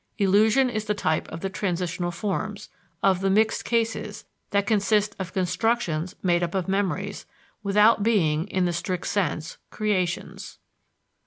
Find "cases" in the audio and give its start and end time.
3.65-4.25